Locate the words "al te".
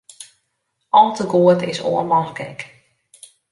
0.99-1.25